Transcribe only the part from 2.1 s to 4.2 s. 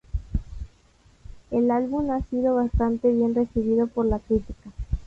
sido bastante bien recibido por la